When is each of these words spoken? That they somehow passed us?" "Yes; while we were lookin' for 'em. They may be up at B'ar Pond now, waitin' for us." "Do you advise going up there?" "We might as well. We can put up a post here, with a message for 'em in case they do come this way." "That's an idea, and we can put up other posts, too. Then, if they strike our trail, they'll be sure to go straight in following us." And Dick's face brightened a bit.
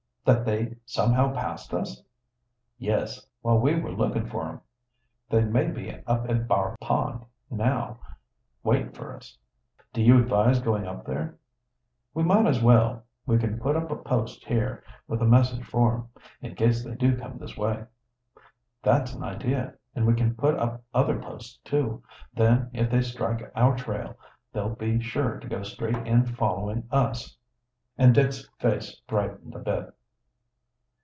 That 0.23 0.45
they 0.45 0.75
somehow 0.85 1.33
passed 1.33 1.73
us?" 1.73 2.03
"Yes; 2.77 3.25
while 3.41 3.57
we 3.57 3.73
were 3.79 3.91
lookin' 3.91 4.29
for 4.29 4.47
'em. 4.47 4.61
They 5.31 5.43
may 5.43 5.67
be 5.71 5.89
up 6.05 6.29
at 6.29 6.47
B'ar 6.47 6.77
Pond 6.79 7.25
now, 7.49 7.99
waitin' 8.63 8.91
for 8.91 9.15
us." 9.15 9.39
"Do 9.91 10.03
you 10.03 10.19
advise 10.19 10.59
going 10.61 10.85
up 10.85 11.05
there?" 11.07 11.39
"We 12.13 12.21
might 12.21 12.45
as 12.45 12.61
well. 12.61 13.03
We 13.25 13.39
can 13.39 13.59
put 13.59 13.75
up 13.75 13.89
a 13.89 13.95
post 13.95 14.45
here, 14.45 14.83
with 15.07 15.23
a 15.23 15.25
message 15.25 15.65
for 15.65 15.91
'em 15.95 16.09
in 16.39 16.53
case 16.53 16.83
they 16.85 16.93
do 16.93 17.17
come 17.17 17.39
this 17.39 17.57
way." 17.57 17.85
"That's 18.83 19.15
an 19.15 19.23
idea, 19.23 19.73
and 19.95 20.05
we 20.05 20.13
can 20.13 20.35
put 20.35 20.53
up 20.55 20.83
other 20.93 21.19
posts, 21.19 21.57
too. 21.63 22.03
Then, 22.31 22.69
if 22.73 22.91
they 22.91 23.01
strike 23.01 23.51
our 23.55 23.75
trail, 23.75 24.19
they'll 24.53 24.75
be 24.75 25.01
sure 25.01 25.39
to 25.39 25.47
go 25.49 25.63
straight 25.63 25.97
in 26.05 26.27
following 26.27 26.87
us." 26.91 27.35
And 27.97 28.13
Dick's 28.13 28.47
face 28.59 28.93
brightened 29.07 29.55
a 29.55 29.59
bit. 29.59 29.95